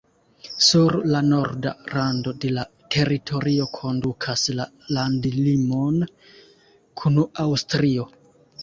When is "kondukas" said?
3.77-4.49